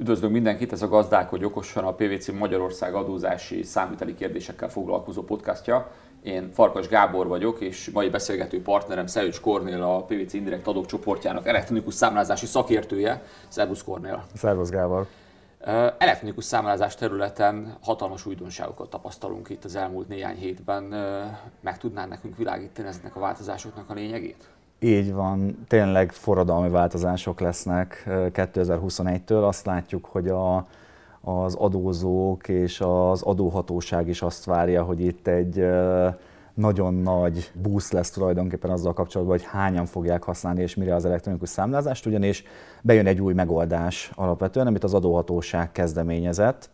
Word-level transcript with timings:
Üdvözlünk 0.00 0.32
mindenkit, 0.32 0.72
ez 0.72 0.82
a 0.82 0.88
Gazdák, 0.88 1.28
hogy 1.28 1.44
okosan 1.44 1.84
a 1.84 1.92
PVC 1.92 2.28
Magyarország 2.28 2.94
adózási 2.94 3.62
számviteli 3.62 4.14
kérdésekkel 4.14 4.68
foglalkozó 4.68 5.22
podcastja. 5.22 5.90
Én 6.22 6.50
Farkas 6.52 6.88
Gábor 6.88 7.26
vagyok, 7.26 7.60
és 7.60 7.90
mai 7.90 8.08
beszélgető 8.08 8.62
partnerem 8.62 9.06
Szelőcs 9.06 9.40
Kornél, 9.40 9.82
a 9.82 10.02
PVC 10.02 10.32
Indirekt 10.32 10.66
Adók 10.66 10.86
csoportjának 10.86 11.46
elektronikus 11.46 11.94
számlázási 11.94 12.46
szakértője. 12.46 13.22
Szervusz 13.48 13.82
Kornél! 13.82 14.24
Szervusz 14.34 14.70
Gábor! 14.70 15.06
Elektronikus 15.98 16.44
számlázás 16.44 16.94
területen 16.94 17.76
hatalmas 17.82 18.26
újdonságokat 18.26 18.90
tapasztalunk 18.90 19.48
itt 19.48 19.64
az 19.64 19.76
elmúlt 19.76 20.08
néhány 20.08 20.36
hétben. 20.36 20.82
Meg 21.60 21.78
tudnál 21.78 22.06
nekünk 22.06 22.36
világítani 22.36 22.88
ezeknek 22.88 23.16
a 23.16 23.20
változásoknak 23.20 23.90
a 23.90 23.94
lényegét? 23.94 24.48
Így 24.80 25.12
van, 25.12 25.64
tényleg 25.68 26.12
forradalmi 26.12 26.68
változások 26.68 27.40
lesznek 27.40 28.04
2021-től. 28.08 29.46
Azt 29.46 29.66
látjuk, 29.66 30.04
hogy 30.04 30.28
a, 30.28 30.66
az 31.20 31.54
adózók 31.54 32.48
és 32.48 32.80
az 32.80 33.22
adóhatóság 33.22 34.08
is 34.08 34.22
azt 34.22 34.44
várja, 34.44 34.82
hogy 34.82 35.00
itt 35.00 35.26
egy 35.26 35.68
nagyon 36.54 36.94
nagy 36.94 37.50
boost 37.62 37.92
lesz 37.92 38.10
tulajdonképpen 38.10 38.70
azzal 38.70 38.92
kapcsolatban, 38.92 39.36
hogy 39.36 39.46
hányan 39.50 39.86
fogják 39.86 40.22
használni 40.22 40.62
és 40.62 40.74
mire 40.74 40.94
az 40.94 41.04
elektronikus 41.04 41.48
számlázást, 41.48 42.06
ugyanis 42.06 42.44
bejön 42.82 43.06
egy 43.06 43.20
új 43.20 43.32
megoldás 43.32 44.10
alapvetően, 44.14 44.66
amit 44.66 44.84
az 44.84 44.94
adóhatóság 44.94 45.72
kezdeményezett. 45.72 46.70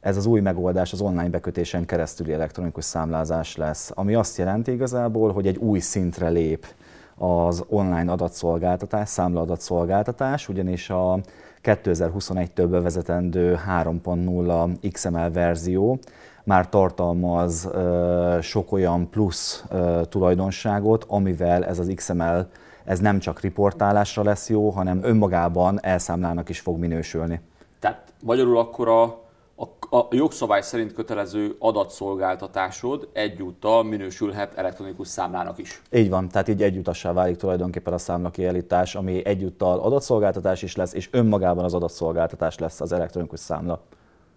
Ez 0.00 0.16
az 0.16 0.26
új 0.26 0.40
megoldás 0.40 0.92
az 0.92 1.00
online 1.00 1.28
bekötésen 1.28 1.84
keresztüli 1.84 2.32
elektronikus 2.32 2.84
számlázás 2.84 3.56
lesz, 3.56 3.90
ami 3.94 4.14
azt 4.14 4.38
jelenti 4.38 4.72
igazából, 4.72 5.32
hogy 5.32 5.46
egy 5.46 5.56
új 5.56 5.78
szintre 5.78 6.28
lép 6.28 6.66
az 7.16 7.64
online 7.68 8.12
adatszolgáltatás, 8.12 9.08
számlaadatszolgáltatás, 9.08 10.48
ugyanis 10.48 10.90
a 10.90 11.18
2021-től 11.62 12.66
bevezetendő 12.70 13.58
3.0 13.82 14.90
XML 14.92 15.30
verzió 15.30 15.98
már 16.44 16.68
tartalmaz 16.68 17.68
uh, 17.72 18.40
sok 18.40 18.72
olyan 18.72 19.10
plusz 19.10 19.64
uh, 19.70 20.00
tulajdonságot, 20.02 21.04
amivel 21.08 21.64
ez 21.64 21.78
az 21.78 21.92
XML 21.94 22.48
ez 22.84 22.98
nem 22.98 23.18
csak 23.18 23.40
riportálásra 23.40 24.22
lesz 24.22 24.48
jó, 24.48 24.70
hanem 24.70 25.00
önmagában 25.02 25.78
elszámlának 25.82 26.48
is 26.48 26.60
fog 26.60 26.78
minősülni. 26.78 27.40
Tehát 27.78 28.12
magyarul 28.22 28.58
akkor 28.58 28.88
a 28.88 29.20
a, 29.56 29.96
a 29.96 30.08
jogszabály 30.10 30.62
szerint 30.62 30.92
kötelező 30.92 31.56
adatszolgáltatásod 31.58 33.08
egyúttal 33.12 33.82
minősülhet 33.82 34.54
elektronikus 34.54 35.08
számlának 35.08 35.58
is. 35.58 35.82
Így 35.90 36.10
van, 36.10 36.28
tehát 36.28 36.48
így 36.48 36.62
egyúttassá 36.62 37.12
válik 37.12 37.36
tulajdonképpen 37.36 37.92
a 37.92 37.98
számlakiállítás, 37.98 38.94
ami 38.94 39.26
egyúttal 39.26 39.78
adatszolgáltatás 39.78 40.62
is 40.62 40.76
lesz, 40.76 40.92
és 40.92 41.08
önmagában 41.12 41.64
az 41.64 41.74
adatszolgáltatás 41.74 42.58
lesz 42.58 42.80
az 42.80 42.92
elektronikus 42.92 43.40
számla. 43.40 43.82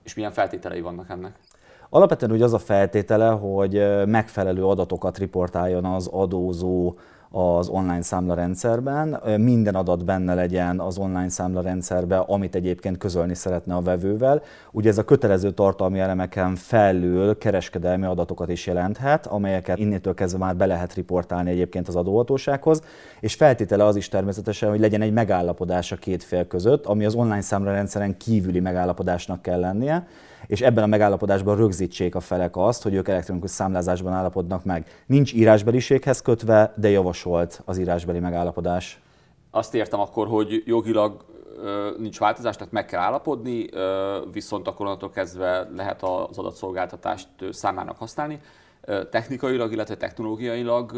És 0.04 0.14
milyen 0.14 0.32
feltételei 0.32 0.82
vannak 0.82 1.10
ennek? 1.10 1.40
Alapvetően 1.90 2.32
úgy 2.32 2.42
az 2.42 2.54
a 2.54 2.60
feltétele, 2.60 3.30
hogy 3.30 4.06
megfelelő 4.06 4.66
adatokat 4.66 5.18
riportáljon 5.18 5.86
az 5.86 6.08
adózó 6.08 6.96
az 7.36 7.68
online 7.68 8.02
számlarendszerben, 8.02 9.22
minden 9.38 9.76
adat 9.76 10.06
benne 10.06 10.34
legyen 10.34 10.80
az 10.80 10.98
online 10.98 11.30
számlarendszerben, 11.30 12.20
amit 12.20 12.56
egyébként 12.56 12.98
közölni 12.98 13.34
szeretne 13.34 13.76
a 13.76 13.82
vevővel. 13.82 14.42
Ugye 14.72 14.90
ez 14.90 14.98
a 14.98 15.04
kötelező 15.04 15.52
tartalmi 15.52 16.00
elemeken 16.00 16.56
felül 16.56 17.38
kereskedelmi 17.38 18.06
adatokat 18.06 18.50
is 18.50 18.68
jelenthet, 18.68 19.28
amelyeket 19.28 19.78
innétől 19.78 20.14
kezdve 20.14 20.40
már 20.40 20.56
be 20.56 20.66
lehet 20.66 20.94
riportálni 20.94 21.50
egyébként 21.50 21.88
az 21.88 21.96
adóhatósághoz, 21.96 22.82
és 23.20 23.34
feltétele 23.34 23.86
az 23.86 23.96
is 23.96 24.08
természetesen, 24.08 24.70
hogy 24.70 24.80
legyen 24.80 25.02
egy 25.02 25.14
megállapodás 25.14 25.92
a 25.92 25.96
két 25.96 26.24
fél 26.24 26.48
között, 26.48 26.86
ami 26.86 27.06
az 27.06 27.16
online 27.16 27.42
számlarendszeren 27.42 28.18
kívüli 28.18 28.60
megállapodásnak 28.60 29.42
kell 29.42 29.60
lennie 29.60 30.08
és 30.48 30.62
ebben 30.62 30.84
a 30.84 30.88
megállapodásban 30.88 31.56
rögzítsék 31.56 32.16
a 32.16 32.20
felek 32.20 32.58
azt, 32.58 32.84
hogy 32.84 32.94
ők 32.94 33.08
elektronikus 33.08 33.52
számlázásban 33.52 34.14
állapodnak 34.14 34.64
meg. 34.64 34.86
Nincs 35.06 35.34
írásbeliséghez 35.34 36.22
kötve, 36.22 36.74
de 36.76 36.90
javasolt 37.26 37.62
az 37.66 37.78
írásbeli 37.78 38.20
megállapodás. 38.20 39.00
Azt 39.52 39.76
értem 39.76 40.00
akkor, 40.00 40.28
hogy 40.28 40.64
jogilag 40.66 41.26
nincs 41.98 42.20
változás, 42.20 42.56
tehát 42.56 42.72
meg 42.72 42.86
kell 42.86 43.02
állapodni, 43.02 43.70
viszont 44.32 44.68
akkor 44.68 44.86
onnantól 44.86 45.10
kezdve 45.10 45.70
lehet 45.76 46.04
az 46.04 46.38
adatszolgáltatást 46.38 47.28
számának 47.52 47.98
használni. 47.98 48.40
Technikailag, 49.12 49.72
illetve 49.72 49.96
technológiailag 49.96 50.92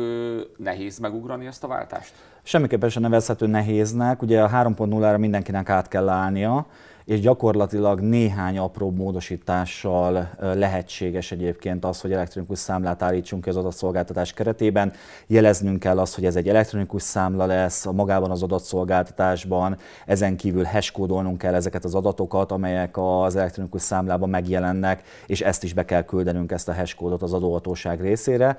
nehéz 0.57 0.99
megugrani 0.99 1.45
ezt 1.45 1.63
a 1.63 1.67
váltást? 1.67 2.13
Semmiképpen 2.43 2.89
sem 2.89 3.01
nevezhető 3.01 3.47
nehéznek. 3.47 4.21
Ugye 4.21 4.43
a 4.43 4.49
3.0-ra 4.49 5.19
mindenkinek 5.19 5.69
át 5.69 5.87
kell 5.87 6.09
állnia, 6.09 6.65
és 7.07 7.19
gyakorlatilag 7.19 7.99
néhány 7.99 8.57
apró 8.57 8.91
módosítással 8.91 10.29
lehetséges 10.39 11.31
egyébként 11.31 11.85
az, 11.85 12.01
hogy 12.01 12.11
elektronikus 12.11 12.59
számlát 12.59 13.01
állítsunk 13.01 13.43
ki 13.43 13.49
az 13.49 13.55
adatszolgáltatás 13.55 14.33
keretében. 14.33 14.93
Jeleznünk 15.27 15.79
kell 15.79 15.99
azt, 15.99 16.15
hogy 16.15 16.25
ez 16.25 16.35
egy 16.35 16.49
elektronikus 16.49 17.01
számla 17.01 17.45
lesz 17.45 17.85
magában 17.85 18.31
az 18.31 18.43
adatszolgáltatásban, 18.43 19.77
ezen 20.05 20.37
kívül 20.37 20.63
hashkódolnunk 20.63 21.37
kell 21.37 21.53
ezeket 21.53 21.83
az 21.83 21.95
adatokat, 21.95 22.51
amelyek 22.51 22.97
az 22.97 23.35
elektronikus 23.35 23.81
számlában 23.81 24.29
megjelennek, 24.29 25.03
és 25.25 25.41
ezt 25.41 25.63
is 25.63 25.73
be 25.73 25.85
kell 25.85 26.03
küldenünk, 26.03 26.51
ezt 26.51 26.69
a 26.69 26.73
hashkódot 26.73 27.21
az 27.21 27.33
adóhatóság 27.33 28.01
részére. 28.01 28.57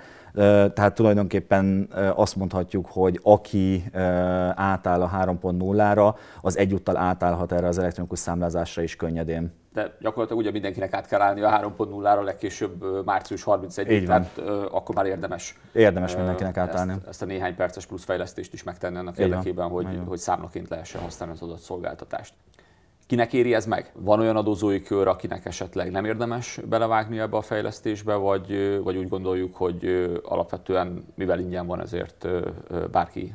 Tehát 0.75 0.95
tulajdonképpen 0.95 1.89
azt 2.15 2.37
mondhatjuk, 2.37 2.87
hogy 2.87 3.21
aki 3.23 3.85
átáll 4.55 5.03
a 5.03 5.11
3.0-ra, 5.25 6.15
az 6.41 6.59
egyúttal 6.59 6.97
átállhat 6.97 7.53
erre 7.53 7.67
az 7.67 7.79
elektronikus 7.79 8.19
számlázásra 8.39 8.83
is 8.83 8.97
könnyedén. 8.97 9.53
De 9.73 9.97
gyakorlatilag 10.01 10.43
ugye 10.43 10.51
mindenkinek 10.51 10.93
át 10.93 11.07
kell 11.07 11.21
állni 11.21 11.41
a 11.41 11.73
3.0-ra 11.77 12.25
legkésőbb 12.25 13.05
március 13.05 13.43
31-ig, 13.47 14.07
tehát 14.07 14.39
akkor 14.71 14.95
már 14.95 15.07
érdemes. 15.07 15.59
Érdemes 15.73 16.17
mindenkinek 16.17 16.57
átállni. 16.57 16.93
Ezt, 16.93 17.07
ezt 17.07 17.23
a 17.23 17.25
néhány 17.25 17.55
perces 17.55 17.87
plusz 17.87 18.05
fejlesztést 18.05 18.53
is 18.53 18.63
megtenni 18.63 18.97
annak 18.97 19.19
érdekében, 19.19 19.69
hogy, 19.69 19.87
hogy 20.07 20.19
számlaként 20.19 20.69
lehessen 20.69 21.01
használni 21.01 21.35
az 21.35 21.43
adott 21.43 21.61
szolgáltatást. 21.61 22.35
Kinek 23.09 23.33
éri 23.33 23.55
ez 23.55 23.67
meg? 23.67 23.93
Van 23.95 24.21
olyan 24.21 24.37
adózói 24.37 24.83
kör, 24.83 25.07
akinek 25.07 25.45
esetleg 25.45 25.91
nem 25.91 26.05
érdemes 26.05 26.61
belevágni 26.69 27.19
ebbe 27.19 27.37
a 27.37 27.43
fejlesztésbe, 27.43 28.15
vagy, 28.15 28.81
vagy 28.83 28.97
úgy 28.97 29.09
gondoljuk, 29.09 29.57
hogy 29.57 30.11
alapvetően, 30.25 31.05
mivel 31.15 31.39
ingyen 31.39 31.67
van, 31.67 31.81
ezért 31.81 32.29
bárki 32.91 33.35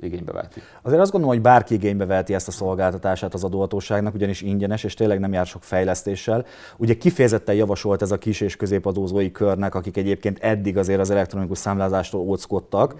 igénybe 0.00 0.32
veheti? 0.32 0.60
Azért 0.82 1.00
azt 1.00 1.10
gondolom, 1.10 1.36
hogy 1.36 1.44
bárki 1.44 1.74
igénybe 1.74 2.06
veheti 2.06 2.34
ezt 2.34 2.48
a 2.48 2.50
szolgáltatását 2.50 3.34
az 3.34 3.44
adóhatóságnak, 3.44 4.14
ugyanis 4.14 4.42
ingyenes, 4.42 4.84
és 4.84 4.94
tényleg 4.94 5.20
nem 5.20 5.32
jár 5.32 5.46
sok 5.46 5.62
fejlesztéssel. 5.62 6.44
Ugye 6.76 6.94
kifejezetten 6.94 7.54
javasolt 7.54 8.02
ez 8.02 8.10
a 8.10 8.18
kis 8.18 8.40
és 8.40 8.56
középadózói 8.56 9.30
körnek, 9.30 9.74
akik 9.74 9.96
egyébként 9.96 10.38
eddig 10.38 10.78
azért 10.78 11.00
az 11.00 11.10
elektronikus 11.10 11.58
számlázástól 11.58 12.20
óckodtak, 12.20 12.94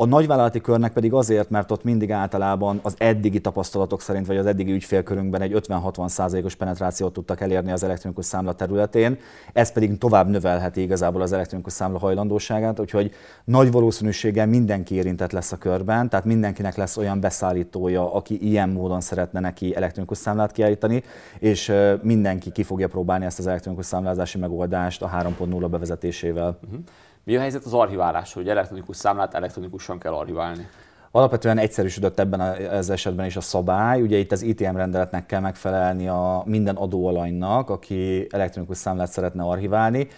a 0.00 0.06
nagyvállalati 0.06 0.60
körnek 0.60 0.92
pedig 0.92 1.12
azért, 1.12 1.50
mert 1.50 1.70
ott 1.70 1.84
mindig 1.84 2.12
általában 2.12 2.80
az 2.82 2.94
eddigi 2.98 3.40
tapasztalatok 3.40 4.00
szerint, 4.00 4.26
vagy 4.26 4.36
az 4.36 4.46
eddigi 4.46 4.72
ügyfélkörünkben 4.72 5.40
egy 5.40 5.54
50-60 5.68 6.08
százalékos 6.08 6.54
penetrációt 6.54 7.12
tudtak 7.12 7.40
elérni 7.40 7.72
az 7.72 7.82
elektronikus 7.82 8.24
számla 8.24 8.52
területén, 8.52 9.18
ez 9.52 9.72
pedig 9.72 9.98
tovább 9.98 10.28
növelheti 10.28 10.80
igazából 10.80 11.22
az 11.22 11.32
elektronikus 11.32 11.72
számla 11.72 11.98
hajlandóságát, 11.98 12.80
úgyhogy 12.80 13.12
nagy 13.44 13.72
valószínűséggel 13.72 14.46
mindenki 14.46 14.94
érintett 14.94 15.32
lesz 15.32 15.52
a 15.52 15.58
körben, 15.58 16.08
tehát 16.08 16.24
mindenkinek 16.24 16.76
lesz 16.76 16.96
olyan 16.96 17.20
beszállítója, 17.20 18.14
aki 18.14 18.48
ilyen 18.48 18.68
módon 18.68 19.00
szeretne 19.00 19.40
neki 19.40 19.76
elektronikus 19.76 20.18
számlát 20.18 20.52
kiállítani, 20.52 21.02
és 21.38 21.72
mindenki 22.02 22.52
ki 22.52 22.62
fogja 22.62 22.88
próbálni 22.88 23.24
ezt 23.24 23.38
az 23.38 23.46
elektronikus 23.46 23.86
számlázási 23.86 24.38
megoldást 24.38 25.02
a 25.02 25.10
3.0 25.38 25.66
bevezetésével. 25.70 26.58
Uh-huh. 26.64 26.80
Mi 27.24 27.36
a 27.36 27.40
helyzet 27.40 27.64
az 27.64 27.74
archiválás, 27.74 28.32
hogy 28.32 28.48
elektronikus 28.48 28.96
számlát 28.96 29.34
elektronikusan 29.34 29.98
kell 29.98 30.12
archiválni? 30.12 30.68
Alapvetően 31.10 31.58
egyszerűsödött 31.58 32.18
ebben 32.18 32.40
az 32.70 32.90
esetben 32.90 33.26
is 33.26 33.36
a 33.36 33.40
szabály. 33.40 34.02
Ugye 34.02 34.16
itt 34.16 34.32
az 34.32 34.42
ITM 34.42 34.76
rendeletnek 34.76 35.26
kell 35.26 35.40
megfelelni 35.40 36.08
a 36.08 36.42
minden 36.46 36.76
adóalanynak, 36.76 37.70
aki 37.70 38.26
elektronikus 38.30 38.76
számlát 38.76 39.10
szeretne 39.10 39.42
archiválni 39.42 40.08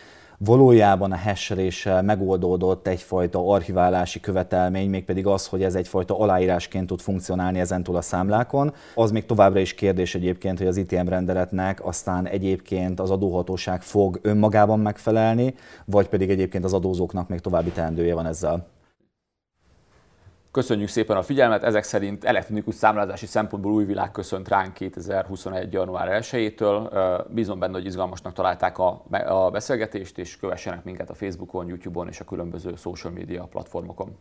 valójában 0.45 1.13
a 1.13 1.17
hasheléssel 1.17 2.03
megoldódott 2.03 2.87
egyfajta 2.87 3.49
archiválási 3.49 4.21
követelmény, 4.21 4.91
mégpedig 4.91 5.27
az, 5.27 5.47
hogy 5.47 5.63
ez 5.63 5.75
egyfajta 5.75 6.19
aláírásként 6.19 6.87
tud 6.87 7.01
funkcionálni 7.01 7.61
ezentúl 7.61 7.97
a 7.97 8.01
számlákon. 8.01 8.75
Az 8.95 9.11
még 9.11 9.27
továbbra 9.27 9.61
is 9.61 9.75
kérdés 9.75 10.15
egyébként, 10.15 10.59
hogy 10.59 10.67
az 10.67 10.77
ITM 10.77 11.09
rendeletnek 11.09 11.87
aztán 11.87 12.27
egyébként 12.27 13.01
az 13.01 13.11
adóhatóság 13.11 13.83
fog 13.83 14.19
önmagában 14.23 14.81
megfelelni, 14.81 15.55
vagy 15.85 16.09
pedig 16.09 16.31
egyébként 16.31 16.65
az 16.65 16.73
adózóknak 16.73 17.29
még 17.29 17.41
további 17.41 17.71
teendője 17.71 18.15
van 18.15 18.27
ezzel. 18.27 18.67
Köszönjük 20.53 20.89
szépen 20.89 21.17
a 21.17 21.23
figyelmet, 21.23 21.63
ezek 21.63 21.83
szerint 21.83 22.25
elektronikus 22.25 22.75
számlázási 22.75 23.27
szempontból 23.27 23.73
új 23.73 23.85
világ 23.85 24.11
köszönt 24.11 24.49
ránk 24.49 24.73
2021. 24.73 25.73
január 25.73 26.23
1-től. 26.23 27.25
Bízom 27.29 27.59
benne, 27.59 27.73
hogy 27.73 27.85
izgalmasnak 27.85 28.33
találták 28.33 28.79
a, 28.79 29.05
beszélgetést, 29.53 30.19
és 30.19 30.37
kövessenek 30.37 30.85
minket 30.85 31.11
a 31.11 31.15
Facebookon, 31.15 31.67
YouTube-on 31.67 32.09
és 32.09 32.21
a 32.21 32.25
különböző 32.25 32.75
social 32.77 33.13
media 33.13 33.45
platformokon. 33.45 34.17